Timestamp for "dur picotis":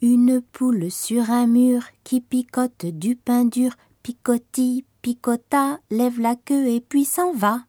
3.44-4.86